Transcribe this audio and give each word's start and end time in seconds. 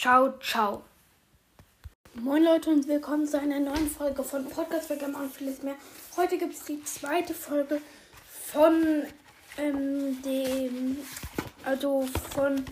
Ciao, 0.00 0.32
ciao. 0.40 0.82
Moin 2.14 2.42
Leute 2.42 2.70
und 2.70 2.88
willkommen 2.88 3.26
zu 3.26 3.38
einer 3.38 3.60
neuen 3.60 3.86
Folge 3.86 4.24
von 4.24 4.46
Podcast 4.48 4.88
Gamma 4.98 5.20
und 5.20 5.30
vieles 5.30 5.62
mehr. 5.62 5.74
Heute 6.16 6.38
gibt 6.38 6.54
es 6.54 6.64
die 6.64 6.82
zweite 6.84 7.34
Folge 7.34 7.82
von 8.46 9.02
ähm, 9.58 10.22
dem, 10.22 10.96
also 11.66 12.08
von 12.34 12.64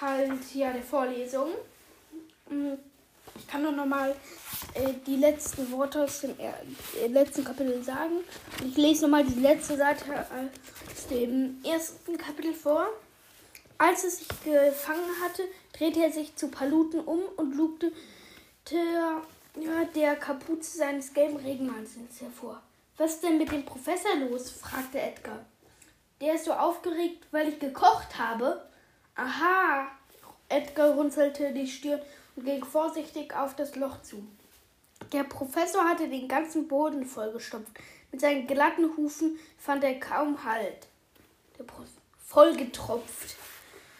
halt 0.00 0.54
ja 0.54 0.72
der 0.72 0.84
Vorlesung. 0.84 1.48
Mm, 2.48 2.74
ich 3.36 3.48
kann 3.48 3.64
nur 3.64 3.72
nochmal 3.72 4.14
äh, 4.74 4.92
die 5.04 5.16
letzten 5.16 5.68
Worte 5.72 6.04
aus 6.04 6.20
dem 6.20 6.36
äh, 6.38 7.08
letzten 7.08 7.42
Kapitel 7.42 7.82
sagen. 7.82 8.20
Ich 8.64 8.76
lese 8.76 9.02
nochmal 9.02 9.24
die 9.24 9.40
letzte 9.40 9.76
Seite 9.76 10.04
aus 10.14 11.08
dem 11.08 11.56
ersten 11.64 12.16
Kapitel 12.18 12.54
vor. 12.54 12.86
Als 13.78 14.04
es 14.04 14.18
sich 14.18 14.28
gefangen 14.28 15.10
hatte, 15.22 15.42
drehte 15.72 16.02
er 16.02 16.12
sich 16.12 16.36
zu 16.36 16.48
Paluten 16.48 17.00
um 17.00 17.20
und 17.36 17.56
lugte 17.56 17.92
der, 18.70 19.22
der 19.94 20.16
Kapuze 20.16 20.78
seines 20.78 21.12
gelben 21.12 21.36
Regenmantels 21.36 22.20
hervor. 22.20 22.62
Was 22.96 23.14
ist 23.14 23.24
denn 23.24 23.38
mit 23.38 23.50
dem 23.50 23.64
Professor 23.64 24.14
los? 24.16 24.50
fragte 24.50 25.00
Edgar. 25.00 25.44
Der 26.20 26.34
ist 26.34 26.44
so 26.44 26.52
aufgeregt, 26.52 27.26
weil 27.32 27.48
ich 27.48 27.58
gekocht 27.58 28.16
habe. 28.16 28.64
Aha! 29.16 29.88
Edgar 30.48 30.90
runzelte 30.90 31.52
die 31.52 31.66
Stirn 31.66 32.00
und 32.36 32.44
ging 32.44 32.64
vorsichtig 32.64 33.34
auf 33.34 33.56
das 33.56 33.74
Loch 33.74 34.00
zu. 34.02 34.24
Der 35.12 35.24
Professor 35.24 35.84
hatte 35.84 36.08
den 36.08 36.28
ganzen 36.28 36.68
Boden 36.68 37.04
vollgestopft. 37.04 37.72
Mit 38.12 38.20
seinen 38.20 38.46
glatten 38.46 38.96
Hufen 38.96 39.38
fand 39.58 39.82
er 39.82 39.98
kaum 39.98 40.44
Halt. 40.44 40.86
Der 41.58 41.64
Pro 41.64 41.82
vollgetropft, 42.26 43.36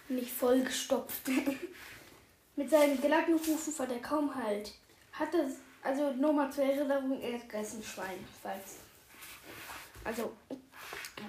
nicht 0.08 0.32
vollgestopft. 0.32 1.28
Mit 2.56 2.70
seinen 2.70 3.00
glatten 3.00 3.34
Hufen 3.34 3.72
fand 3.72 3.92
er 3.92 4.00
kaum 4.00 4.34
Halt. 4.34 4.72
Hatte 5.12 5.50
also 5.82 6.12
nur 6.12 6.32
mal 6.32 6.50
zur 6.50 6.64
Erinnerung, 6.64 7.20
er 7.20 7.36
ist 7.60 7.74
ein 7.74 7.82
Schwein, 7.82 8.24
falls. 8.42 8.78
Also 10.04 10.32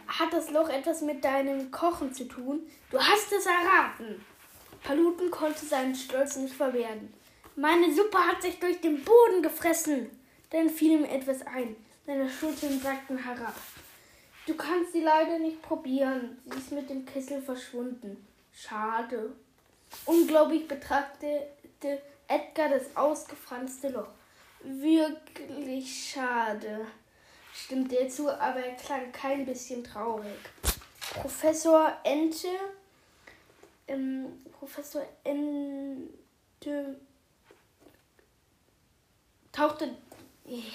hat 0.07 0.33
das 0.33 0.49
Loch 0.51 0.69
etwas 0.69 1.01
mit 1.01 1.23
deinem 1.23 1.71
Kochen 1.71 2.13
zu 2.13 2.25
tun? 2.25 2.61
Du 2.89 2.99
hast 2.99 3.31
es 3.31 3.45
erraten. 3.45 4.23
Paluten 4.83 5.31
konnte 5.31 5.65
seinen 5.65 5.95
Stolz 5.95 6.35
nicht 6.35 6.53
verwehren. 6.53 7.13
Meine 7.55 7.93
Suppe 7.93 8.17
hat 8.17 8.41
sich 8.41 8.59
durch 8.59 8.81
den 8.81 9.03
Boden 9.03 9.41
gefressen. 9.41 10.09
Dann 10.51 10.69
fiel 10.69 10.91
ihm 10.91 11.05
etwas 11.05 11.45
ein. 11.45 11.75
Seine 12.05 12.29
Schultern 12.29 12.79
sackten 12.79 13.17
herab. 13.17 13.55
Du 14.45 14.53
kannst 14.55 14.93
sie 14.93 15.01
leider 15.01 15.39
nicht 15.39 15.61
probieren. 15.61 16.37
Sie 16.45 16.57
ist 16.57 16.71
mit 16.71 16.89
dem 16.89 17.05
Kessel 17.05 17.41
verschwunden. 17.41 18.25
Schade. 18.55 19.35
Unglaublich 20.05 20.67
betrachtete 20.67 22.01
Edgar 22.27 22.69
das 22.69 22.95
ausgefranste 22.95 23.89
Loch. 23.89 24.09
Wirklich 24.61 26.11
schade, 26.11 26.87
stimmte 27.53 27.99
er 27.99 28.09
zu, 28.09 28.29
aber 28.29 28.61
er 28.61 28.75
klang 28.75 29.11
kein 29.11 29.45
bisschen 29.45 29.83
traurig. 29.83 30.33
Professor 31.21 31.95
Ente 32.03 32.47
ähm, 33.87 34.43
Professor 34.51 35.05
Ente 35.23 36.09
tauchte. 39.51 39.95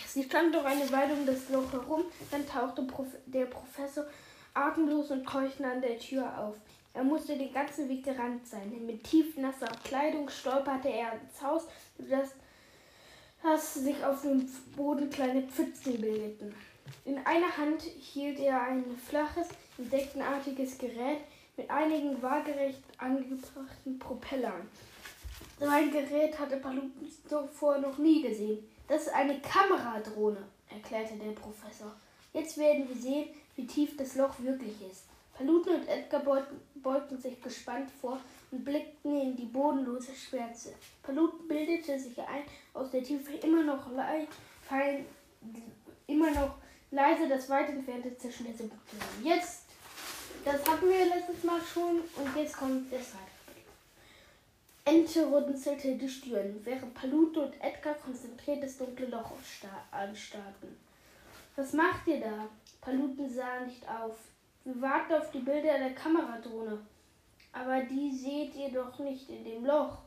Sie 0.06 0.24
stand 0.24 0.54
doch 0.54 0.64
eine 0.64 0.90
Weile 0.90 1.14
um 1.14 1.26
das 1.26 1.48
Loch 1.48 1.72
herum, 1.72 2.04
dann 2.30 2.46
tauchte 2.46 2.86
der 3.26 3.46
Professor 3.46 4.04
atemlos 4.52 5.10
und 5.10 5.24
keuchend 5.24 5.64
an 5.64 5.80
der 5.80 5.98
Tür 5.98 6.38
auf. 6.38 6.56
Er 6.92 7.04
musste 7.04 7.36
den 7.36 7.52
ganzen 7.52 7.88
Weg 7.88 8.04
gerannt 8.04 8.46
sein. 8.46 8.72
Mit 8.84 9.04
tiefnasser 9.04 9.68
Kleidung 9.84 10.28
stolperte 10.28 10.88
er 10.88 11.12
ins 11.12 11.40
Haus, 11.42 11.66
sodass 11.96 12.30
dass 13.42 13.74
sich 13.74 14.04
auf 14.04 14.22
dem 14.22 14.46
Boden 14.76 15.08
kleine 15.08 15.42
Pfützen 15.42 16.00
bildeten. 16.00 16.54
In 17.04 17.18
einer 17.24 17.56
Hand 17.56 17.82
hielt 17.82 18.38
er 18.38 18.62
ein 18.62 18.84
flaches, 18.96 19.48
insektenartiges 19.78 20.76
Gerät, 20.78 21.20
mit 21.56 21.70
einigen 21.70 22.20
waagerecht 22.22 22.82
angebrachten 22.98 23.98
Propellern. 23.98 24.68
So 25.58 25.66
ein 25.66 25.90
Gerät 25.90 26.38
hatte 26.38 26.56
Paluten 26.56 27.10
zuvor 27.28 27.78
noch 27.78 27.98
nie 27.98 28.22
gesehen. 28.22 28.58
Das 28.88 29.02
ist 29.02 29.14
eine 29.14 29.40
Kameradrohne, 29.40 30.42
erklärte 30.68 31.14
der 31.16 31.32
Professor. 31.32 31.94
Jetzt 32.32 32.56
werden 32.56 32.88
wir 32.88 32.96
sehen, 32.96 33.28
wie 33.56 33.66
tief 33.66 33.96
das 33.96 34.16
Loch 34.16 34.34
wirklich 34.40 34.74
ist. 34.90 35.04
Paluten 35.40 35.76
und 35.76 35.88
Edgar 35.88 36.22
beugten 36.74 37.18
sich 37.18 37.40
gespannt 37.40 37.90
vor 37.98 38.20
und 38.50 38.62
blickten 38.62 39.22
in 39.22 39.36
die 39.36 39.46
bodenlose 39.46 40.14
Schwärze. 40.14 40.74
Paluten 41.02 41.48
bildete 41.48 41.98
sich 41.98 42.18
ein, 42.20 42.42
aus 42.74 42.90
der 42.90 43.02
Tiefe 43.02 43.32
immer 43.38 43.64
noch, 43.64 43.86
fein, 44.68 45.06
immer 46.06 46.30
noch 46.30 46.56
leise 46.90 47.26
das 47.26 47.48
weit 47.48 47.70
entfernte 47.70 48.14
Zischen 48.18 48.46
der 48.46 48.54
Suppe. 48.54 48.76
Jetzt 49.24 49.64
das 50.44 50.66
hatten 50.66 50.88
wir 50.90 51.06
letztes 51.06 51.42
Mal 51.42 51.60
schon 51.62 52.00
und 52.00 52.36
jetzt 52.36 52.56
kommt 52.58 52.92
der 52.92 53.00
zweite. 53.00 53.30
Ente 54.84 55.24
runzelte 55.24 55.96
die 55.96 56.08
Stirn, 56.08 56.60
während 56.64 56.92
Palute 56.92 57.40
und 57.40 57.54
Edgar 57.62 57.94
konzentriert 57.94 58.62
das 58.62 58.76
dunkle 58.76 59.06
Loch 59.06 59.32
anstarrten. 59.90 60.76
Was 61.56 61.72
macht 61.72 62.06
ihr 62.08 62.20
da? 62.20 62.48
Paluten 62.82 63.32
sah 63.32 63.60
nicht 63.60 63.88
auf. 63.88 64.16
Wir 64.64 64.80
warten 64.82 65.14
auf 65.14 65.30
die 65.30 65.38
Bilder 65.38 65.78
der 65.78 65.94
Kameradrohne. 65.94 66.78
Aber 67.52 67.82
die 67.82 68.14
seht 68.14 68.54
ihr 68.54 68.70
doch 68.70 68.98
nicht 68.98 69.28
in 69.28 69.44
dem 69.44 69.64
Loch, 69.64 69.98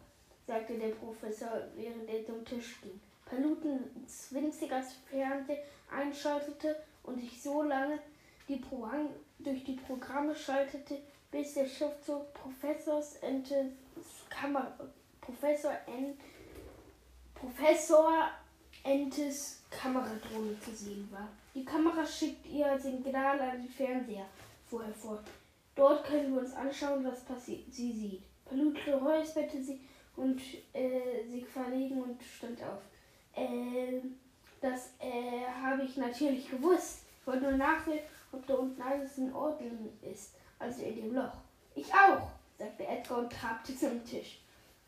sagte 0.48 0.78
der 0.78 0.90
Professor, 0.90 1.50
während 1.76 2.08
er 2.08 2.26
zum 2.26 2.46
Tisch 2.46 2.80
ging. 2.82 3.00
Palutens 3.26 4.34
winziges 4.34 4.94
Fernseher 5.10 5.58
einschaltete 5.92 6.76
und 7.04 7.20
sich 7.20 7.42
so 7.42 7.64
lange 7.64 8.00
die 8.48 8.58
Programm, 8.58 9.10
durch 9.40 9.64
die 9.64 9.76
Programme 9.76 10.36
schaltete, 10.36 11.00
bis 11.32 11.54
der 11.56 11.66
Schriftzug 11.66 12.34
Professors 12.34 13.16
Entes 13.18 13.74
Kammer, 14.30 14.72
Professor, 15.20 15.74
N, 15.88 16.18
Professor 17.34 18.30
Entes 18.84 19.62
Kameradrohne 19.70 20.60
zu 20.60 20.72
sehen 20.72 21.08
war. 21.12 21.30
Die 21.56 21.64
Kamera 21.64 22.06
schickt 22.06 22.46
ihr 22.48 22.78
Signal 22.78 23.40
an 23.40 23.62
den 23.62 23.70
Fernseher, 23.70 24.26
fuhr 24.70 24.84
er 24.84 24.94
fort. 24.94 25.26
Dort 25.76 26.06
können 26.06 26.34
wir 26.34 26.42
uns 26.42 26.54
anschauen, 26.54 27.04
was 27.06 27.24
passiert. 27.24 27.72
Sie 27.72 27.92
sieht. 27.92 28.22
Palute 28.46 28.96
räusperte 28.96 29.62
sie 29.62 29.80
und 30.16 30.40
äh, 30.74 31.26
sie 31.28 31.42
verlegen 31.42 32.02
und 32.02 32.22
stand 32.22 32.62
auf. 32.62 32.82
Äh, 33.36 34.02
das 34.62 34.92
äh, 35.00 35.46
habe 35.62 35.84
ich 35.84 35.98
natürlich 35.98 36.50
gewusst. 36.50 37.06
Ich 37.20 37.28
wollte 37.28 37.44
nur 37.44 37.54
nachsehen, 37.54 38.00
ob 38.32 38.46
da 38.46 38.56
unten 38.56 38.82
alles 38.82 39.18
in 39.18 39.34
Ordnung 39.34 39.90
ist, 40.02 40.36
also 40.60 40.84
in 40.84 40.96
dem 40.96 41.16
Loch. 41.16 41.34
Ich 41.76 41.92
auch, 41.94 42.30
sagte 42.58 42.86
Edgar 42.86 43.20
und 43.20 43.32
trabte 43.32 43.76
zum 43.76 44.04
Tisch. 44.06 44.42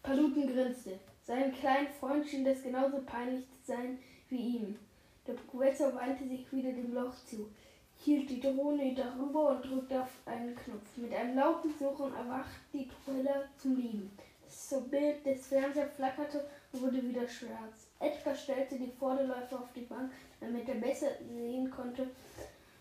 Paluten 0.03 0.47
grinste. 0.51 0.99
Seinem 1.25 1.51
kleinen 1.53 1.87
Freund 1.99 2.27
schien 2.27 2.45
das 2.45 2.61
genauso 2.61 3.01
peinlich 3.01 3.45
zu 3.49 3.73
sein 3.73 3.97
wie 4.29 4.57
ihm. 4.57 4.77
Der 5.25 5.33
Professor 5.33 5.95
wandte 5.95 6.27
sich 6.27 6.51
wieder 6.53 6.71
dem 6.71 6.93
Loch 6.93 7.15
zu, 7.25 7.49
hielt 7.97 8.29
die 8.29 8.39
Drohne 8.39 8.93
darüber 8.93 9.49
und 9.49 9.65
drückte 9.65 10.03
auf 10.03 10.09
einen 10.27 10.55
Knopf. 10.55 10.85
Mit 10.95 11.11
einem 11.11 11.35
lauten 11.35 11.73
Suchen 11.79 12.13
erwachte 12.13 12.59
die 12.73 12.85
Propeller 12.85 13.45
zum 13.57 13.75
Lieben. 13.75 14.11
Das 14.45 14.83
Bild 14.91 15.25
des 15.25 15.47
Fernsehers 15.47 15.95
flackerte 15.95 16.47
und 16.71 16.81
wurde 16.83 17.01
wieder 17.01 17.27
schwarz. 17.27 17.87
Edgar 17.99 18.35
stellte 18.35 18.77
die 18.77 18.91
Vorderläufe 18.91 19.57
auf 19.57 19.73
die 19.75 19.81
Bank, 19.81 20.11
damit 20.39 20.69
er 20.69 20.75
besser 20.75 21.09
sehen 21.27 21.71
konnte, 21.71 22.07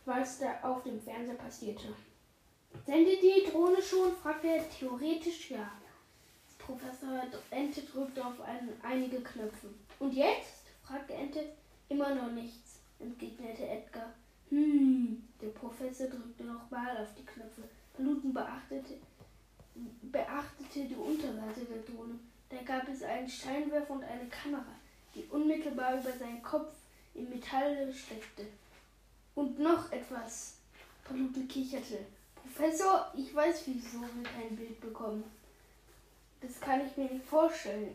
was 0.04 0.38
da 0.40 0.58
auf 0.62 0.82
dem 0.82 1.00
Fernseher 1.00 1.36
passierte. 1.36 1.88
Sendet 2.84 3.22
die 3.22 3.50
Drohne 3.50 3.80
schon? 3.80 4.12
fragte 4.16 4.48
er. 4.48 4.68
Theoretisch 4.68 5.50
ja. 5.50 5.70
Professor 6.66 7.22
Ente 7.50 7.82
drückte 7.82 8.24
auf 8.24 8.40
einen, 8.40 8.72
einige 8.82 9.20
Knöpfe. 9.20 9.68
Und 9.98 10.14
jetzt? 10.14 10.64
fragte 10.82 11.14
Ente. 11.14 11.44
Immer 11.88 12.14
noch 12.14 12.30
nichts, 12.30 12.80
entgegnete 12.98 13.66
Edgar. 13.66 14.10
Hm, 14.48 15.22
der 15.40 15.48
Professor 15.48 16.06
drückte 16.06 16.44
nochmal 16.44 16.96
auf 16.96 17.08
die 17.18 17.24
Knöpfe. 17.24 17.62
Paluten 17.94 18.32
beachtete, 18.32 18.94
beachtete 20.02 20.84
die 20.86 20.94
Unterseite 20.94 21.60
der 21.66 21.82
Drohne. 21.82 22.18
Da 22.48 22.56
gab 22.62 22.88
es 22.88 23.02
einen 23.02 23.28
Scheinwerfer 23.28 23.94
und 23.94 24.04
eine 24.04 24.28
Kamera, 24.28 24.74
die 25.14 25.24
unmittelbar 25.30 26.00
über 26.00 26.12
seinen 26.12 26.42
Kopf 26.42 26.72
im 27.14 27.28
Metall 27.28 27.92
steckte. 27.92 28.46
Und 29.34 29.58
noch 29.58 29.92
etwas. 29.92 30.56
Paluten 31.04 31.46
kicherte. 31.46 31.98
Professor, 32.34 33.12
ich 33.14 33.34
weiß, 33.34 33.64
wieso 33.66 34.00
wir 34.00 34.22
kein 34.22 34.56
Bild 34.56 34.80
bekommen. 34.80 35.24
Kann 36.74 36.86
ich 36.88 36.96
mir 36.96 37.08
nicht 37.08 37.24
vorstellen, 37.24 37.94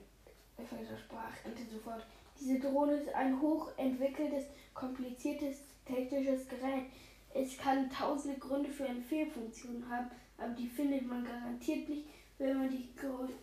versprach 0.56 1.34
Ente 1.44 1.64
sofort. 1.70 2.02
Diese 2.40 2.60
Drohne 2.60 2.94
ist 2.94 3.14
ein 3.14 3.42
hochentwickeltes, 3.42 4.46
kompliziertes 4.74 5.58
technisches 5.86 6.48
Gerät. 6.48 6.86
Es 7.34 7.58
kann 7.58 7.90
tausende 7.90 8.40
Gründe 8.40 8.70
für 8.70 8.86
eine 8.86 9.02
Fehlfunktion 9.02 9.84
haben, 9.90 10.10
aber 10.38 10.54
die 10.54 10.70
findet 10.70 11.06
man 11.06 11.26
garantiert 11.26 11.90
nicht, 11.90 12.06
wenn 12.38 12.58
man 12.58 12.70
die 12.70 12.88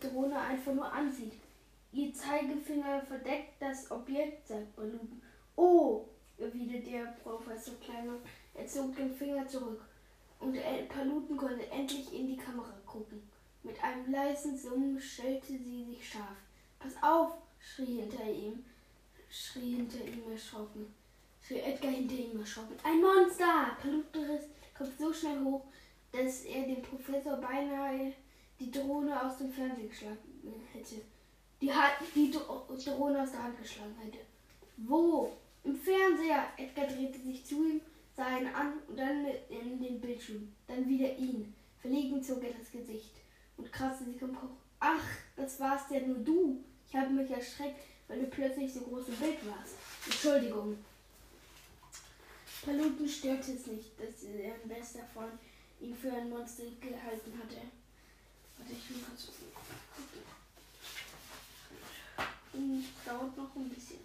Drohne 0.00 0.40
einfach 0.40 0.72
nur 0.72 0.90
ansieht. 0.90 1.34
Ihr 1.92 2.14
Zeigefinger 2.14 3.02
verdeckt 3.02 3.60
das 3.60 3.90
Objekt, 3.90 4.48
sagt 4.48 4.74
Balloon. 4.74 5.20
Oh, 5.54 6.06
erwidert 6.38 6.86
der 6.86 7.14
Professor 7.22 7.74
Kleiner. 7.84 8.16
Er 8.54 8.66
zog 8.66 8.96
den 8.96 9.14
Finger 9.14 9.46
zurück 9.46 9.84
und 10.40 10.56
Paluten 10.88 11.36
konnte 11.36 11.70
endlich 11.70 12.10
in 12.18 12.26
die 12.26 12.38
Kamera 12.38 12.72
gucken. 12.86 13.35
Mit 13.66 13.82
einem 13.82 14.12
leisen 14.12 14.56
Summen 14.56 15.00
stellte 15.00 15.58
sie 15.58 15.86
sich 15.86 16.08
scharf. 16.08 16.36
Pass 16.78 16.92
auf, 17.02 17.32
schrie 17.58 18.00
hinter 18.00 18.24
ihm, 18.24 18.64
schrie 19.28 19.78
hinter 19.78 20.04
ihm 20.04 20.30
erschrocken. 20.30 20.94
Schrie 21.44 21.58
Edgar 21.58 21.90
hinter 21.90 22.14
ihm 22.14 22.38
erschrocken. 22.38 22.76
Ein 22.84 23.00
Monster! 23.00 23.76
Paluten 23.82 24.30
riss 24.30 24.44
Kopf 24.72 24.90
so 24.96 25.12
schnell 25.12 25.42
hoch, 25.42 25.64
dass 26.12 26.42
er 26.42 26.62
dem 26.62 26.80
Professor 26.80 27.38
beinahe 27.38 28.12
die 28.60 28.70
Drohne 28.70 29.20
aus 29.20 29.38
dem 29.38 29.50
Fernseher 29.50 29.88
geschlagen 29.88 30.18
hätte. 30.72 31.02
Die, 31.60 31.72
die 32.14 32.30
Drohne 32.30 33.22
aus 33.22 33.32
der 33.32 33.42
Hand 33.42 33.60
geschlagen 33.60 33.96
hätte. 34.00 34.18
Wo? 34.76 35.32
Im 35.64 35.74
Fernseher! 35.74 36.52
Edgar 36.56 36.86
drehte 36.86 37.18
sich 37.18 37.44
zu 37.44 37.68
ihm, 37.68 37.80
sah 38.14 38.38
ihn 38.38 38.46
an 38.46 38.74
und 38.86 38.96
dann 38.96 39.26
in 39.48 39.82
den 39.82 40.00
Bildschirm. 40.00 40.52
Dann 40.68 40.88
wieder 40.88 41.16
ihn. 41.16 41.52
Verlegen 41.80 42.22
zog 42.22 42.44
er 42.44 42.52
das 42.52 42.70
Gesicht 42.70 43.25
und 43.76 43.88
kratzte 43.88 44.04
sich 44.04 44.22
am 44.22 44.34
Kopf. 44.34 44.56
Ach, 44.80 45.04
das 45.36 45.60
warst 45.60 45.90
ja 45.90 46.00
nur 46.00 46.18
du. 46.18 46.64
Ich 46.88 46.94
habe 46.94 47.10
mich 47.10 47.30
erschreckt, 47.30 47.80
weil 48.08 48.20
du 48.20 48.26
plötzlich 48.26 48.72
so 48.72 48.80
groß 48.80 49.08
im 49.08 49.16
Bild 49.16 49.46
warst. 49.46 49.74
Entschuldigung. 50.04 50.78
Paluten 52.64 53.08
störte 53.08 53.52
es 53.52 53.66
nicht, 53.66 53.90
dass 53.98 54.22
er 54.24 54.54
ein 54.54 54.68
bester 54.68 55.04
Freund 55.14 55.38
ihn 55.80 55.94
für 55.96 56.12
ein 56.12 56.30
Monster 56.30 56.64
gehalten 56.80 57.32
hatte. 57.38 57.60
Warte, 58.58 58.72
ich 58.72 58.90
will 58.90 59.02
kurz. 59.02 59.28
Und 62.52 62.84
dauert 63.04 63.36
noch 63.36 63.54
ein 63.54 63.68
bisschen. 63.68 64.00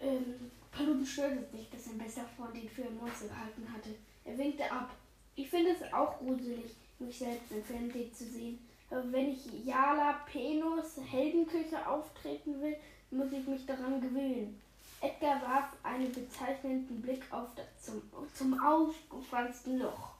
Ähm, 0.00 0.50
Paluten 0.80 1.04
störte 1.06 1.40
es 1.40 1.52
nicht, 1.52 1.74
dass 1.74 1.84
sein 1.84 1.98
bester 1.98 2.24
Freund 2.36 2.56
ihn 2.56 2.68
für 2.68 2.82
ein 2.82 2.96
Monster 2.96 3.26
gehalten 3.26 3.66
hatte. 3.70 3.90
Er 4.24 4.38
winkte 4.38 4.70
ab. 4.70 4.90
Ich 5.36 5.50
finde 5.50 5.72
es 5.72 5.92
auch 5.92 6.18
gruselig, 6.18 6.74
mich 6.98 7.18
selbst 7.18 7.50
im 7.50 7.62
Fernsehen 7.62 8.12
zu 8.14 8.24
sehen. 8.24 8.58
Aber 8.90 9.12
wenn 9.12 9.30
ich 9.30 9.46
Jala 9.64 10.20
Penos 10.26 10.98
Heldenküche 11.06 11.86
auftreten 11.86 12.60
will, 12.62 12.76
muss 13.10 13.30
ich 13.30 13.46
mich 13.46 13.66
daran 13.66 14.00
gewöhnen. 14.00 14.58
Edgar 15.02 15.42
warf 15.42 15.68
einen 15.82 16.12
bezeichnenden 16.12 17.02
Blick 17.02 17.22
auf 17.30 17.48
das 17.54 17.66
zum, 17.84 18.02
zum 18.34 18.58
aufgefransten 18.62 19.78
Loch. 19.78 20.14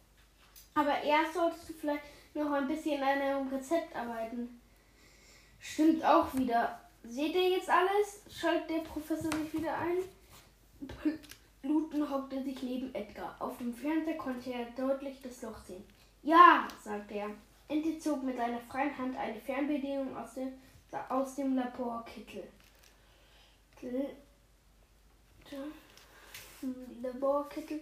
Aber 0.75 1.03
erst 1.03 1.35
solltest 1.35 1.71
du 1.71 1.73
vielleicht 1.73 2.05
noch 2.35 2.53
ein 2.53 2.69
bisschen 2.69 3.03
an 3.03 3.19
einem 3.19 3.49
Rezept 3.49 3.97
arbeiten. 3.97 4.61
Stimmt 5.59 6.05
auch 6.05 6.33
wieder. 6.35 6.81
Seht 7.03 7.35
ihr 7.35 7.51
jetzt 7.51 7.71
alles? 7.71 8.23
schaltet 8.31 8.71
der 8.71 8.81
Professor 8.81 9.33
sich 9.33 9.55
wieder 9.55 9.77
ein. 9.77 9.99
Luton 11.63 12.11
hockte 12.11 12.43
sich 12.43 12.63
neben 12.63 12.95
Edgar. 12.95 13.37
Auf 13.39 13.59
dem 13.59 13.75
Fernseher 13.75 14.17
konnte 14.17 14.53
er 14.53 14.67
deutlich 14.77 15.21
das 15.23 15.43
Loch 15.43 15.59
sehen. 15.65 15.85
Ja, 16.23 16.67
sagte 16.83 17.15
er. 17.15 17.31
Ente 17.69 17.99
zog 17.99 18.23
mit 18.23 18.37
seiner 18.37 18.61
freien 18.61 18.97
Hand 18.97 19.17
eine 19.17 19.41
Fernbedienung 19.41 20.17
aus 20.17 20.35
dem, 20.35 20.53
aus 21.09 21.37
dem 21.37 21.55
Laborkittel. 21.55 22.45
Laborkittel. 27.03 27.81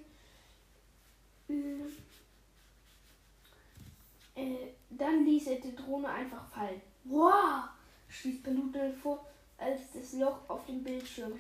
Äh, 4.35 4.69
dann 4.91 5.25
ließ 5.25 5.47
er 5.49 5.61
die 5.61 5.75
Drohne 5.75 6.09
einfach 6.09 6.47
fallen. 6.49 6.81
Wow! 7.05 7.65
stieß 8.09 8.43
Pelute 8.43 8.93
vor, 9.03 9.27
als 9.56 9.93
das 9.93 10.12
Loch 10.15 10.49
auf 10.49 10.65
dem 10.67 10.83
Bildschirm 10.83 11.33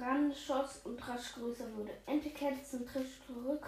heranschoss 0.00 0.80
und 0.84 1.06
rasch 1.06 1.34
größer 1.34 1.64
wurde. 1.76 1.92
Ente 2.06 2.30
kehrte 2.30 2.62
zum 2.64 2.86
Tisch 2.86 3.20
zurück 3.26 3.66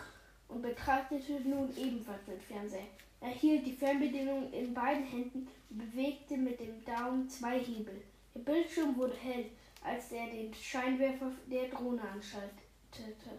und 0.49 0.63
betrachtete 0.63 1.41
nun 1.41 1.75
ebenfalls 1.77 2.25
den 2.27 2.41
Fernseher. 2.41 2.87
Er 3.21 3.31
hielt 3.31 3.67
die 3.67 3.77
Fernbedienung 3.77 4.53
in 4.53 4.75
beiden 4.75 5.05
Händen 5.05 5.49
und 5.71 5.79
bewegte 5.79 6.37
mit 6.37 6.59
dem 6.59 6.85
Daumen 6.85 7.29
zwei 7.29 7.59
Hebel. 7.59 8.03
Der 8.35 8.41
Bildschirm 8.41 8.97
wurde 8.97 9.15
hell, 9.15 9.47
als 9.85 10.11
er 10.13 10.27
den 10.27 10.53
Scheinwerfer 10.55 11.31
der 11.47 11.69
Drohne 11.69 12.03
anschaltete. 12.03 13.39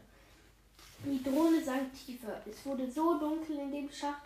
Die 1.06 1.22
Drohne 1.22 1.62
sank 1.62 1.94
tiefer. 1.94 2.42
Es 2.50 2.66
wurde 2.66 2.90
so 2.90 3.20
dunkel 3.20 3.60
in 3.60 3.72
dem 3.72 3.92
Schacht, 3.92 4.24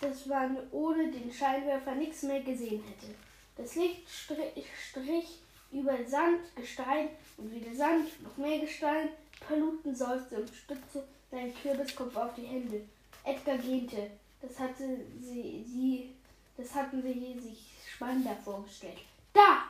dass 0.00 0.26
man 0.26 0.56
ohne 0.72 1.10
den 1.10 1.32
Scheinwerfer 1.32 1.94
nichts 1.94 2.22
mehr 2.22 2.40
gesehen 2.40 2.82
hätte. 2.82 3.14
Das 3.56 3.74
Licht 3.76 4.08
strich 4.08 5.42
über 5.88 6.06
Sand, 6.06 6.40
Gestein 6.54 7.08
und 7.38 7.50
wieder 7.50 7.74
Sand, 7.74 8.22
noch 8.22 8.36
mehr 8.36 8.60
Gestein. 8.60 9.08
Paluten 9.46 9.94
seufzte 9.94 10.36
und 10.36 10.50
stützte 10.50 11.04
seinen 11.30 11.54
Kürbiskopf 11.54 12.14
auf 12.16 12.34
die 12.34 12.42
Hände. 12.42 12.82
Edgar 13.24 13.56
gähnte. 13.56 14.10
Das 14.42 14.58
hatte 14.58 14.98
sie, 15.20 15.64
sie, 15.66 16.14
das 16.56 16.74
hatten 16.74 17.02
sie 17.02 17.38
sich 17.40 17.70
spannender 17.90 18.36
vorgestellt. 18.44 18.98
Da! 19.32 19.64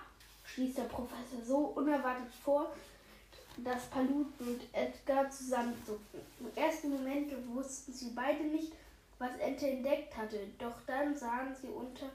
stieß 0.45 0.75
der 0.75 0.85
Professor 0.85 1.41
so 1.45 1.59
unerwartet 1.77 2.33
vor, 2.43 2.73
dass 3.59 3.87
Paluten 3.87 4.49
und 4.49 4.61
Edgar 4.73 5.31
zusammenzuckten. 5.31 6.21
Im 6.41 6.51
ersten 6.57 6.91
Moment 6.91 7.33
wussten 7.49 7.93
sie 7.93 8.11
beide 8.11 8.45
nicht, 8.45 8.73
was 9.19 9.37
Ente 9.39 9.69
entdeckt 9.69 10.17
hatte, 10.17 10.41
doch 10.59 10.81
dann 10.87 11.15
sahen 11.17 11.55
sie 11.55 11.69
unter 11.69 12.07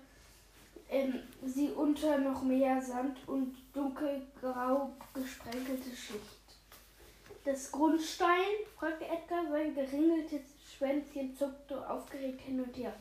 ähm, 0.93 1.19
sie 1.43 1.69
unter 1.69 2.19
noch 2.19 2.43
mehr 2.43 2.79
Sand 2.81 3.17
und 3.27 3.55
dunkelgrau 3.73 4.91
gesprenkelte 5.13 5.89
Schicht. 5.89 6.43
Das 7.43 7.71
Grundstein? 7.71 8.63
fragte 8.77 9.05
Edgar, 9.05 9.43
sein 9.49 9.73
geringeltes 9.73 10.41
Schwänzchen 10.77 11.35
zuckte 11.35 11.89
aufgeregt 11.89 12.41
hin 12.41 12.61
und 12.61 12.77
her. 12.77 12.93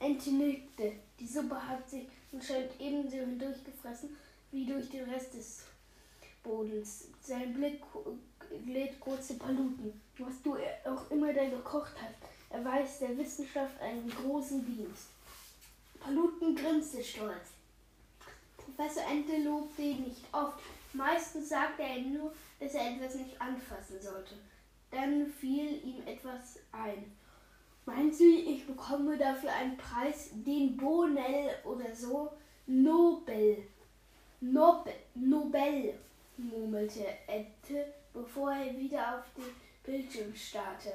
Ente 0.00 0.30
nickte. 0.30 0.92
Die 1.18 1.26
Suppe 1.26 1.56
hat 1.56 1.88
sich 1.88 2.06
anscheinend 2.32 2.72
ebenso 2.78 3.16
hindurchgefressen 3.16 4.16
wie 4.50 4.66
durch 4.66 4.90
den 4.90 5.08
Rest 5.08 5.34
des 5.34 5.64
Bodens. 6.42 7.08
Sein 7.22 7.54
Blick 7.54 7.82
glitt 8.64 9.00
kurze 9.00 9.34
Paluten. 9.34 10.00
Was 10.18 10.42
du 10.42 10.56
auch 10.84 11.10
immer 11.10 11.32
da 11.32 11.48
gekocht 11.48 11.94
hast, 12.02 12.16
erweist 12.50 13.00
der 13.00 13.16
Wissenschaft 13.16 13.80
einen 13.80 14.10
großen 14.10 14.64
Dienst. 14.66 15.15
Paluten 15.98 16.54
grinste 16.54 17.02
stolz. 17.02 17.52
Professor 18.56 19.04
Ente 19.10 19.38
lobte 19.38 19.82
ihn 19.82 20.04
nicht 20.04 20.22
oft. 20.32 20.60
Meistens 20.92 21.48
sagte 21.48 21.82
er 21.82 21.96
ihm 21.96 22.14
nur, 22.14 22.32
dass 22.60 22.74
er 22.74 22.92
etwas 22.92 23.14
nicht 23.14 23.40
anfassen 23.40 24.00
sollte. 24.00 24.34
Dann 24.90 25.26
fiel 25.26 25.82
ihm 25.84 26.06
etwas 26.06 26.58
ein. 26.72 27.12
Meinen 27.84 28.12
Sie, 28.12 28.40
ich 28.40 28.66
bekomme 28.66 29.16
dafür 29.16 29.52
einen 29.52 29.76
Preis, 29.76 30.30
den 30.32 30.76
Bonell 30.76 31.50
oder 31.64 31.94
so? 31.94 32.32
Nobel. 32.66 33.66
Nobel, 34.40 34.92
Nobel, 35.14 35.94
murmelte 36.36 37.06
Ette, 37.26 37.92
bevor 38.12 38.52
er 38.52 38.76
wieder 38.76 39.18
auf 39.18 39.24
den 39.36 39.44
Bildschirm 39.84 40.34
starrte. 40.34 40.92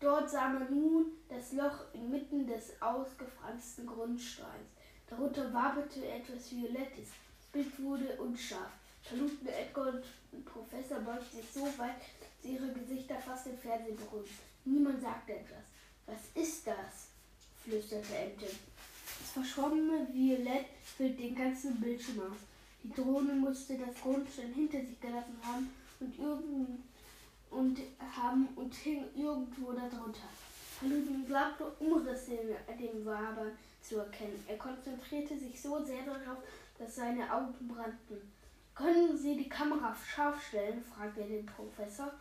Dort 0.00 0.30
sah 0.30 0.48
man 0.48 0.70
nun 0.70 1.06
das 1.28 1.52
Loch 1.52 1.92
inmitten 1.94 2.46
des 2.46 2.80
ausgefransten 2.80 3.86
Grundsteins. 3.86 4.70
Darunter 5.08 5.52
waberte 5.52 6.06
etwas 6.06 6.50
Violettes. 6.50 7.08
Das 7.38 7.46
Bild 7.52 7.82
wurde 7.82 8.16
unscharf. 8.20 8.72
Verlugten 9.02 9.48
Edgar 9.48 9.94
und 10.32 10.44
Professor 10.44 10.98
beugten 10.98 11.36
sich 11.36 11.50
so 11.50 11.64
weit, 11.78 12.00
dass 12.20 12.50
ihre 12.50 12.72
Gesichter 12.72 13.16
fast 13.16 13.46
im 13.46 13.56
Fernsehen 13.56 13.96
berührten. 13.96 14.34
Niemand 14.64 15.00
sagte 15.00 15.34
etwas. 15.34 15.64
Was 16.06 16.42
ist 16.42 16.66
das? 16.66 17.08
flüsterte 17.64 18.14
Ente. 18.14 18.46
Das 18.46 19.30
verschwommene 19.32 20.06
Violett 20.12 20.66
füllt 20.96 21.18
den 21.18 21.34
ganzen 21.34 21.80
Bildschirm 21.80 22.20
aus. 22.20 22.38
Die 22.82 22.92
Drohne 22.92 23.34
musste 23.34 23.78
das 23.78 24.00
Grundstein 24.00 24.52
hinter 24.52 24.80
sich 24.80 25.00
gelassen 25.00 25.38
haben 25.42 25.70
und 26.00 26.18
irgend 26.18 26.82
und 27.56 27.80
haben 28.14 28.48
und 28.54 28.74
hing 28.74 29.04
irgendwo 29.14 29.72
darunter. 29.72 30.28
Haluden 30.82 31.24
glaubte 31.26 31.64
Umrisse 31.80 32.34
in 32.34 32.78
dem 32.78 33.06
Wabern 33.06 33.52
zu 33.80 33.98
erkennen. 33.98 34.44
Er 34.46 34.58
konzentrierte 34.58 35.38
sich 35.38 35.60
so 35.60 35.82
sehr 35.82 36.02
darauf, 36.04 36.38
dass 36.78 36.96
seine 36.96 37.32
Augen 37.32 37.66
brannten. 37.66 38.30
Können 38.74 39.16
Sie 39.16 39.36
die 39.36 39.48
Kamera 39.48 39.96
scharf 39.96 40.48
stellen? 40.48 40.84
fragte 40.84 41.22
er 41.22 41.28
den 41.28 41.46
Professor. 41.46 42.12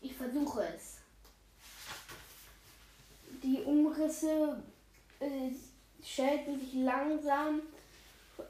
Ich 0.00 0.16
versuche 0.16 0.66
es. 0.74 0.96
Die 3.42 3.62
Umrisse 3.64 4.62
äh, 5.18 5.50
stellten 6.02 6.58
sich 6.58 6.72
langsam 6.72 7.60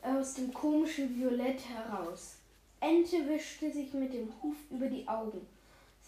aus 0.03 0.35
dem 0.35 0.55
komischen 0.55 1.19
Violett 1.19 1.61
heraus. 1.69 2.37
Ente 2.79 3.29
wischte 3.29 3.73
sich 3.73 3.93
mit 3.93 4.13
dem 4.13 4.33
Huf 4.41 4.57
über 4.71 4.87
die 4.87 5.07
Augen. 5.09 5.45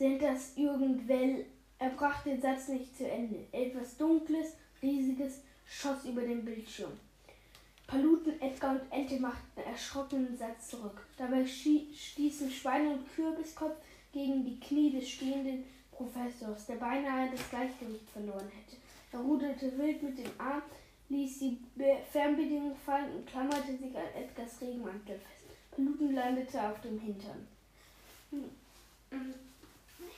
Sind 0.03 0.21
das 0.21 0.57
irgendwel? 0.57 1.47
Er 1.79 1.91
brachte 1.91 2.31
den 2.31 2.43
Satz 2.43 2.67
nicht 2.67 2.97
zu 2.99 3.09
Ende. 3.09 3.47
Etwas 3.53 3.97
Dunkles, 3.97 4.57
schoss 5.65 6.05
über 6.05 6.23
den 6.23 6.45
Bildschirm. 6.45 6.91
Paluten, 7.87 8.33
Edgar 8.43 8.73
und 8.73 8.81
Ente 8.91 9.21
machten 9.21 9.61
erschrockenen 9.61 10.37
Satz 10.37 10.71
zurück. 10.71 11.07
Dabei 11.17 11.47
stießen 11.47 12.51
Schweine 12.51 12.95
und 12.95 13.15
Kürbiskopf 13.15 13.77
gegen 14.13 14.45
die 14.45 14.59
Knie 14.59 14.91
des 14.91 15.09
stehenden 15.09 15.63
Professors, 15.93 16.67
der 16.67 16.75
beinahe 16.75 17.31
das 17.31 17.49
Gleichgewicht 17.49 18.11
verloren 18.13 18.51
hätte. 18.51 18.81
Er 19.13 19.21
ruderte 19.21 19.79
wild 19.79 20.03
mit 20.03 20.19
dem 20.19 20.33
Arm, 20.37 20.63
ließ 21.11 21.39
die 21.39 21.59
Fernbedienung 22.11 22.75
fallen 22.85 23.19
und 23.19 23.27
klammerte 23.29 23.77
sich 23.77 23.97
an 23.97 24.03
Edgars 24.17 24.61
Regenmantel 24.61 25.15
fest. 25.15 25.47
Paluten 25.71 26.13
landete 26.13 26.61
auf 26.61 26.81
dem 26.81 26.99
Hintern. 26.99 27.47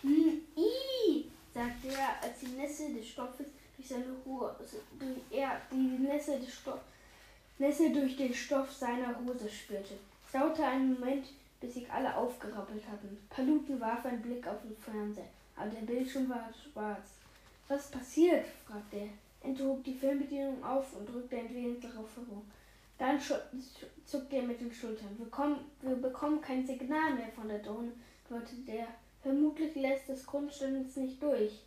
I, 0.04 1.30
sagte 1.52 1.88
er, 1.88 2.22
als 2.22 2.40
die 2.40 2.56
Nässe 2.56 2.92
des 2.92 3.08
Stoffes 3.08 3.46
durch 3.76 3.88
seine 3.88 4.14
Hose, 4.24 4.80
er 5.30 5.60
die 5.70 5.76
Nässe 5.76 6.38
des 6.38 6.54
Stoffes 6.54 6.94
Nässe 7.58 7.90
durch 7.90 8.16
den 8.16 8.34
Stoff 8.34 8.72
seiner 8.72 9.16
Hose 9.20 9.48
spürte. 9.48 9.94
Es 10.26 10.32
dauerte 10.32 10.64
einen 10.66 10.94
Moment, 10.94 11.26
bis 11.60 11.74
sich 11.74 11.90
alle 11.90 12.16
aufgerappelt 12.16 12.82
hatten. 12.90 13.16
Paluten 13.30 13.80
warf 13.80 14.04
einen 14.04 14.22
Blick 14.22 14.44
auf 14.48 14.60
den 14.62 14.76
Fernseher, 14.76 15.28
aber 15.54 15.70
der 15.70 15.82
Bildschirm 15.82 16.28
war 16.28 16.50
schwarz. 16.52 17.10
Was 17.68 17.90
passiert? 17.90 18.44
fragte 18.66 18.96
er. 18.96 19.08
Ente 19.40 19.64
hob 19.64 19.84
die 19.84 19.94
Fernbedienung 19.94 20.64
auf 20.64 20.96
und 20.96 21.08
drückte 21.08 21.36
wenig 21.36 21.80
darauf 21.80 22.08
herum. 22.16 22.42
Dann 22.98 23.20
zuckte 24.04 24.36
er 24.36 24.42
mit 24.42 24.60
den 24.60 24.72
Schultern. 24.72 25.16
Wir, 25.16 25.26
kommen, 25.26 25.58
wir 25.80 25.94
bekommen 25.94 26.40
kein 26.40 26.66
Signal 26.66 27.14
mehr 27.14 27.28
von 27.28 27.48
der 27.48 27.60
Drohne, 27.60 27.92
deutete 28.28 28.56
der. 28.66 28.88
Vermutlich 29.24 29.74
lässt 29.74 30.10
das 30.10 30.26
Grundstück 30.26 30.94
nicht 30.98 31.22
durch. 31.22 31.62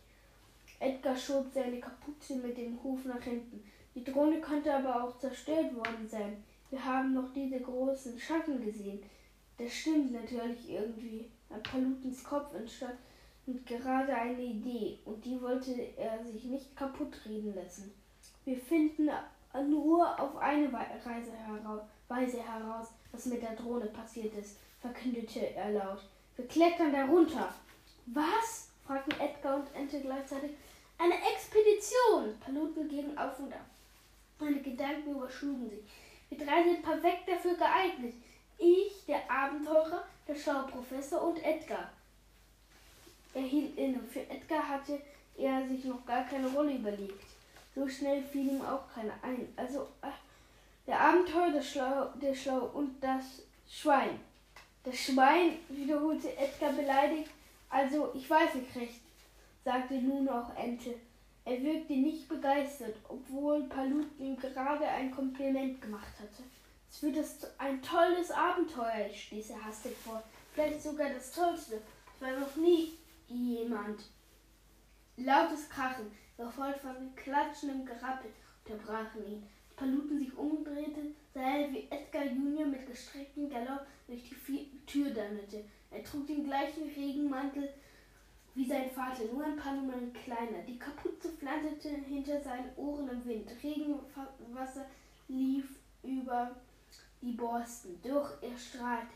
Edgar 0.78 1.16
schob 1.16 1.46
seine 1.52 1.80
Kapuze 1.80 2.36
mit 2.36 2.56
dem 2.56 2.78
Huf 2.84 3.04
nach 3.04 3.20
hinten. 3.20 3.64
Die 3.96 4.04
Drohne 4.04 4.40
konnte 4.40 4.72
aber 4.72 5.02
auch 5.02 5.18
zerstört 5.18 5.74
worden 5.74 6.06
sein. 6.08 6.44
Wir 6.70 6.84
haben 6.84 7.14
noch 7.14 7.32
diese 7.32 7.58
großen 7.58 8.16
Schatten 8.16 8.64
gesehen. 8.64 9.00
Das 9.58 9.72
stimmt 9.72 10.12
natürlich 10.12 10.70
irgendwie. 10.70 11.28
An 11.50 11.60
Palutens 11.64 12.22
Kopf 12.22 12.54
entstand 12.54 12.94
gerade 13.66 14.14
eine 14.14 14.40
Idee 14.40 15.00
und 15.04 15.24
die 15.24 15.42
wollte 15.42 15.72
er 15.96 16.24
sich 16.24 16.44
nicht 16.44 16.76
kaputt 16.76 17.18
reden 17.26 17.56
lassen. 17.56 17.90
Wir 18.44 18.58
finden 18.58 19.10
nur 19.68 20.20
auf 20.20 20.36
eine 20.36 20.72
Weise 20.72 22.40
heraus, 22.40 22.88
was 23.10 23.26
mit 23.26 23.42
der 23.42 23.56
Drohne 23.56 23.86
passiert 23.86 24.32
ist, 24.36 24.58
verkündete 24.80 25.56
er 25.56 25.72
laut. 25.72 26.04
Wir 26.38 26.46
klettern 26.46 26.92
darunter. 26.92 27.52
Was? 28.06 28.68
fragten 28.86 29.20
Edgar 29.20 29.56
und 29.56 29.74
Ente 29.74 30.00
gleichzeitig. 30.00 30.52
Eine 30.96 31.14
Expedition! 31.14 32.38
Paluten 32.38 32.88
gingen 32.88 33.18
auf 33.18 33.40
und 33.40 33.52
ab. 33.52 33.66
Meine 34.38 34.62
Gedanken 34.62 35.16
überschlugen 35.16 35.68
sich. 35.68 35.80
Wir 36.28 36.46
drei 36.46 36.62
sind 36.62 36.82
perfekt 36.82 37.28
dafür 37.28 37.54
geeignet. 37.54 38.14
Ich, 38.56 39.04
der 39.06 39.28
Abenteurer, 39.28 40.04
der 40.28 40.36
schlaue 40.36 40.68
Professor 40.68 41.22
und 41.22 41.44
Edgar. 41.44 41.90
Er 43.34 43.42
hielt 43.42 43.76
inne. 43.76 43.98
Für 44.08 44.20
Edgar 44.30 44.68
hatte 44.68 45.00
er 45.36 45.66
sich 45.66 45.84
noch 45.84 46.06
gar 46.06 46.24
keine 46.24 46.48
Rolle 46.48 46.74
überlegt. 46.76 47.24
So 47.74 47.88
schnell 47.88 48.22
fiel 48.22 48.52
ihm 48.52 48.62
auch 48.62 48.84
keine 48.94 49.12
ein. 49.22 49.52
Also 49.56 49.88
äh, 50.02 50.06
der 50.86 51.00
Abenteurer, 51.00 51.50
der 51.50 51.62
Schlaue, 51.62 52.12
der 52.22 52.34
Schlaue 52.34 52.68
und 52.68 53.02
das 53.02 53.42
Schwein. 53.68 54.20
Das 54.88 55.00
Schwein, 55.00 55.58
wiederholte 55.68 56.34
Edgar 56.38 56.72
beleidigt. 56.72 57.28
Also, 57.68 58.10
ich 58.14 58.28
weiß 58.30 58.54
nicht 58.54 58.74
recht, 58.74 59.02
sagte 59.62 60.00
nun 60.00 60.26
auch 60.30 60.56
Ente. 60.56 60.94
Er 61.44 61.62
wirkte 61.62 61.92
nicht 61.92 62.26
begeistert, 62.26 62.96
obwohl 63.06 63.64
Palut 63.64 64.06
ihm 64.18 64.38
gerade 64.38 64.86
ein 64.86 65.10
Kompliment 65.10 65.82
gemacht 65.82 66.14
hatte. 66.18 66.42
Es 66.90 67.02
wird 67.02 67.18
ein 67.58 67.82
tolles 67.82 68.30
Abenteuer, 68.30 69.12
stieß 69.12 69.50
er 69.50 69.62
hastig 69.62 69.94
vor. 69.94 70.22
Vielleicht 70.54 70.82
sogar 70.82 71.10
das 71.10 71.32
tollste. 71.32 71.82
Es 72.14 72.22
war 72.22 72.40
noch 72.40 72.56
nie 72.56 72.94
jemand. 73.28 74.04
Lautes 75.18 75.68
Krachen, 75.68 76.10
gefolgt 76.38 76.80
von 76.80 77.14
klatschendem 77.14 77.84
Gerappel, 77.84 78.30
unterbrachen 78.64 79.26
ihn. 79.26 79.46
Paluten 79.76 80.18
sich 80.18 80.36
umdrehte, 80.36 81.14
sah 81.34 81.40
er, 81.40 81.70
wie 81.72 81.88
Edgar 81.90 82.24
Junior 82.24 82.66
mit 82.66 82.86
gestrecktem 82.86 83.48
Galopp 83.48 83.86
durch 84.08 84.28
die 84.28 84.34
Tür 84.88 85.10
donnerte. 85.10 85.64
Er 85.90 86.02
trug 86.02 86.26
den 86.26 86.44
gleichen 86.44 86.84
Regenmantel 86.96 87.68
wie 88.54 88.66
sein 88.66 88.90
Vater, 88.90 89.22
nur 89.32 89.44
ein 89.44 89.56
paar 89.56 89.74
Nummern 89.74 90.12
kleiner. 90.12 90.62
Die 90.66 90.78
Kapuze 90.78 91.28
flatterte 91.38 91.90
hinter 91.90 92.40
seinen 92.40 92.74
Ohren 92.76 93.08
im 93.08 93.24
Wind. 93.24 93.50
Regenwasser 93.62 94.86
lief 95.28 95.66
über 96.02 96.56
die 97.20 97.32
Borsten. 97.32 98.00
Durch 98.02 98.30
er 98.42 98.58
strahlte. 98.58 99.06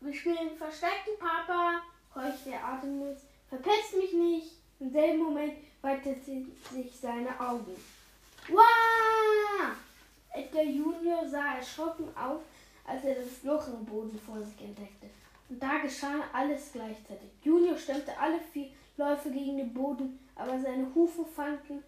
Wir 0.00 0.14
spielen 0.14 0.56
Verstecken, 0.56 1.18
Papa, 1.18 1.82
keuchte 2.14 2.50
er 2.50 2.64
atemlos. 2.64 3.18
Verpetzt 3.48 3.96
mich 3.96 4.12
nicht! 4.12 4.52
Im 4.78 4.92
selben 4.92 5.24
Moment 5.24 5.54
weiteten 5.82 6.52
sich 6.70 6.96
seine 6.96 7.40
Augen. 7.40 7.74
Wow! 8.48 9.76
Edgar 10.32 10.62
Junior 10.62 11.26
sah 11.28 11.56
erschrocken 11.56 12.08
auf, 12.16 12.42
als 12.86 13.04
er 13.04 13.14
das 13.14 13.42
Loch 13.42 13.66
im 13.68 13.84
Boden 13.84 14.18
vor 14.18 14.42
sich 14.42 14.60
entdeckte. 14.60 15.08
Und 15.48 15.62
da 15.62 15.78
geschah 15.78 16.24
alles 16.32 16.72
gleichzeitig. 16.72 17.30
Junior 17.42 17.76
stemmte 17.76 18.16
alle 18.18 18.38
vier 18.52 18.68
Läufe 18.96 19.30
gegen 19.30 19.56
den 19.56 19.72
Boden, 19.72 20.18
aber 20.34 20.58
seine 20.58 20.94
Hufe 20.94 21.24
fanden 21.24 21.82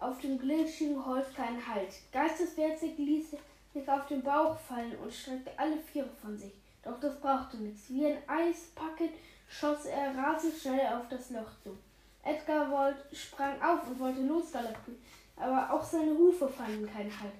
auf 0.00 0.20
dem 0.20 0.38
glitschigen 0.38 1.04
Holz 1.04 1.32
keinen 1.34 1.66
Halt. 1.66 1.90
Geisteswertig 2.12 2.96
ließ 2.98 3.34
er 3.34 3.38
sich 3.72 3.88
auf 3.88 4.06
den 4.06 4.22
Bauch 4.22 4.58
fallen 4.58 4.96
und 5.02 5.12
streckte 5.12 5.50
alle 5.56 5.78
Viere 5.78 6.10
von 6.20 6.36
sich. 6.36 6.52
Doch 6.82 6.98
das 7.00 7.18
brauchte 7.20 7.56
nichts. 7.58 7.88
Wie 7.88 8.06
ein 8.06 8.18
Eispacket 8.26 9.10
schoss 9.48 9.86
er 9.86 10.16
rasend 10.16 10.54
schnell 10.54 10.86
auf 10.94 11.08
das 11.08 11.30
Loch 11.30 11.50
zu. 11.62 11.76
Edgar 12.22 12.70
wollt, 12.70 12.96
sprang 13.12 13.60
auf 13.62 13.86
und 13.88 14.00
wollte 14.00 14.20
losgaloppieren, 14.22 15.00
aber 15.36 15.72
auch 15.72 15.84
seine 15.84 16.10
Hufe 16.16 16.48
fanden 16.48 16.86
keinen 16.86 17.12
Halt. 17.20 17.32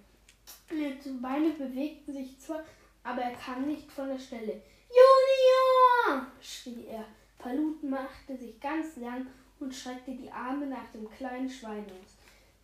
Seine 0.68 1.18
Beine 1.20 1.50
bewegten 1.50 2.12
sich 2.12 2.38
zwar, 2.38 2.62
aber 3.06 3.22
er 3.22 3.36
kam 3.36 3.66
nicht 3.66 3.90
von 3.90 4.08
der 4.08 4.18
Stelle. 4.18 4.60
Junior! 4.88 6.26
schrie 6.40 6.86
er. 6.90 7.04
Paluten 7.38 7.90
machte 7.90 8.36
sich 8.36 8.58
ganz 8.60 8.96
lang 8.96 9.28
und 9.60 9.72
streckte 9.72 10.10
die 10.10 10.30
Arme 10.30 10.66
nach 10.66 10.90
dem 10.92 11.08
kleinen 11.10 11.48
Schwein 11.48 11.84
aus. 11.84 12.16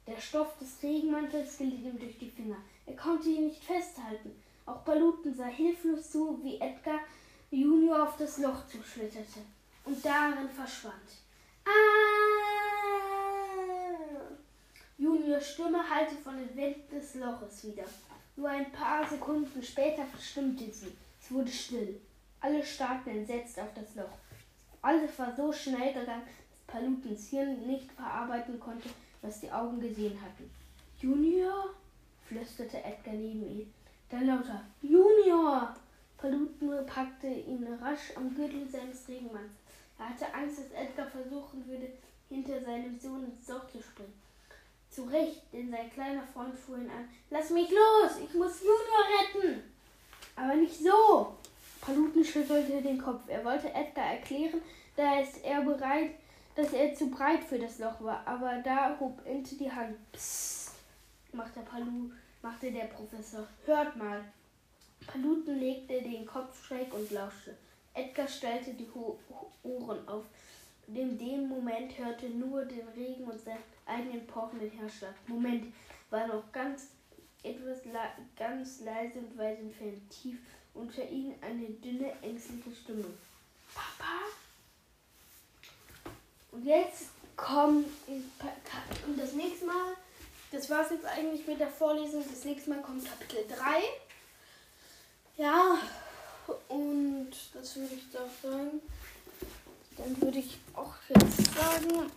Der 0.06 0.20
Stoff 0.20 0.58
des 0.58 0.82
Regenmantels 0.82 1.58
glitt 1.58 1.84
ihm 1.84 1.96
durch 1.98 2.18
die 2.18 2.28
Finger. 2.28 2.56
Er 2.86 2.96
konnte 2.96 3.28
ihn 3.28 3.46
nicht 3.46 3.62
festhalten. 3.62 4.32
Auch 4.66 4.84
Paluten 4.84 5.32
sah 5.32 5.46
hilflos 5.46 6.10
zu, 6.10 6.40
wie 6.42 6.60
Edgar 6.60 6.98
Junior 7.50 8.02
auf 8.02 8.16
das 8.16 8.38
Loch 8.38 8.66
zuschlitterte 8.66 9.40
und 9.84 10.04
darin 10.04 10.48
verschwand. 10.48 11.20
Ah! 11.64 11.70
Juniors 14.98 15.52
Stimme 15.52 15.88
hallte 15.88 16.16
von 16.16 16.36
den 16.36 16.56
Wänden 16.56 16.98
des 16.98 17.14
Loches 17.14 17.64
wieder. 17.64 17.84
Nur 18.36 18.48
ein 18.48 18.72
paar 18.72 19.06
Sekunden 19.06 19.62
später 19.62 20.04
verstimmte 20.04 20.70
sie. 20.72 20.92
Es 21.20 21.30
wurde 21.30 21.50
still. 21.50 22.00
Alle 22.40 22.64
starrten 22.64 23.10
entsetzt 23.10 23.58
auf 23.60 23.72
das 23.74 23.94
Loch. 23.94 24.18
Alles 24.80 25.16
war 25.18 25.34
so 25.36 25.52
schnell 25.52 25.92
gegangen, 25.92 26.22
dass 26.50 26.74
Palutens 26.74 27.28
Hirn 27.28 27.66
nicht 27.66 27.92
verarbeiten 27.92 28.58
konnte, 28.58 28.88
was 29.20 29.40
die 29.40 29.50
Augen 29.50 29.80
gesehen 29.80 30.18
hatten. 30.20 30.50
Junior? 30.98 31.70
flüsterte 32.26 32.82
Edgar 32.82 33.14
neben 33.14 33.46
ihn. 33.46 33.72
Dann 34.08 34.26
lauter 34.26 34.62
Junior! 34.80 35.76
Paluten 36.16 36.86
packte 36.86 37.26
ihn 37.28 37.66
rasch 37.80 38.16
am 38.16 38.34
Gürtel 38.34 38.68
seines 38.68 39.08
Regenmanns. 39.08 39.52
Er 39.98 40.08
hatte 40.08 40.34
Angst, 40.34 40.58
dass 40.58 40.72
Edgar 40.72 41.06
versuchen 41.06 41.66
würde, 41.66 41.88
hinter 42.28 42.60
seinem 42.60 42.98
Sohn 42.98 43.24
ins 43.24 43.48
Loch 43.48 43.68
zu 43.68 43.82
springen. 43.82 44.14
Zu 44.92 45.04
Recht, 45.04 45.40
denn 45.52 45.70
sein 45.70 45.90
kleiner 45.90 46.22
Freund 46.34 46.54
fuhr 46.54 46.76
ihn 46.76 46.90
an. 46.90 47.08
Lass 47.30 47.48
mich 47.48 47.70
los, 47.70 48.10
ich 48.22 48.34
muss 48.34 48.60
Junior 48.60 49.48
retten. 49.48 49.62
Aber 50.36 50.54
nicht 50.54 50.78
so. 50.78 51.34
Paluten 51.80 52.22
schüttelte 52.22 52.82
den 52.82 53.00
Kopf. 53.00 53.22
Er 53.26 53.42
wollte 53.42 53.72
Edgar 53.72 54.12
erklären, 54.12 54.60
da 54.94 55.18
ist 55.20 55.42
er 55.42 55.62
bereit, 55.62 56.10
dass 56.54 56.74
er 56.74 56.94
zu 56.94 57.08
breit 57.08 57.42
für 57.42 57.58
das 57.58 57.78
Loch 57.78 58.02
war. 58.02 58.22
Aber 58.26 58.60
da 58.62 58.94
hob 59.00 59.24
Ente 59.24 59.54
die 59.56 59.72
Hand. 59.72 59.96
Psst, 60.12 60.72
machte 61.32 61.60
Palu, 61.60 62.10
machte 62.42 62.70
der 62.70 62.84
Professor. 62.84 63.46
Hört 63.64 63.96
mal. 63.96 64.22
Paluten 65.06 65.58
legte 65.58 66.02
den 66.02 66.26
Kopf 66.26 66.66
schräg 66.66 66.92
und 66.92 67.10
lauschte. 67.10 67.56
Edgar 67.94 68.28
stellte 68.28 68.74
die 68.74 68.88
Ohren 69.62 70.08
auf. 70.08 70.24
In 70.88 71.18
dem 71.18 71.48
Moment 71.48 71.96
hörte 71.98 72.28
nur 72.28 72.64
den 72.64 72.86
Regen 72.88 73.24
und 73.24 73.40
seinen 73.40 73.62
eigenen 73.86 74.26
pochenden 74.26 74.70
Herzschlag. 74.70 75.14
Moment, 75.26 75.72
war 76.10 76.26
noch 76.26 76.50
ganz 76.52 76.88
etwas 77.42 77.78
ganz 78.36 78.80
leise 78.80 79.18
und 79.18 79.38
weit 79.38 79.58
entfernt. 79.58 80.10
Tief 80.10 80.38
unter 80.74 81.08
ihnen 81.08 81.34
eine 81.42 81.66
dünne, 81.66 82.12
ängstliche 82.22 82.74
Stimme. 82.74 83.06
Papa? 83.74 84.20
Und 86.52 86.66
jetzt 86.66 87.08
kommt 87.36 87.86
das 89.16 89.32
nächste 89.32 89.66
Mal, 89.66 89.96
das 90.50 90.68
war 90.68 90.84
es 90.84 90.90
jetzt 90.90 91.06
eigentlich 91.06 91.46
mit 91.46 91.60
der 91.60 91.70
Vorlesung. 91.70 92.22
Das 92.28 92.44
nächste 92.44 92.70
Mal 92.70 92.82
kommt 92.82 93.04
Kapitel 93.06 93.44
3. 93.48 93.82
Ja, 95.38 95.78
und 96.68 97.30
das 97.54 97.76
würde 97.76 97.94
ich 97.94 98.10
doch 98.12 98.28
sagen. 98.42 98.80
Dann 99.96 100.20
würde 100.20 100.38
ich 100.38 100.58
auch 100.74 100.94
jetzt 101.08 101.54
sagen, 101.54 102.10